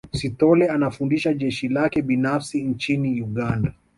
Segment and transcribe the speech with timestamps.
[0.13, 3.73] Sithole anafundisha jeshi lake binafsi nchini Uganda